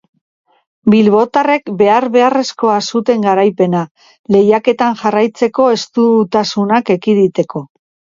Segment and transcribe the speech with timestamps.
[0.91, 3.81] Bilbotarrek behar-beharrezkoa zuten garaipena,
[4.37, 7.63] lehiaketan jarraitzeko estutasunak ekiditeko.